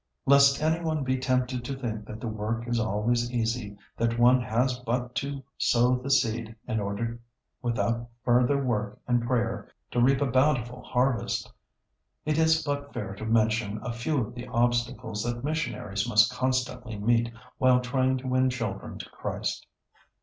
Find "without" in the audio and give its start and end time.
7.61-8.09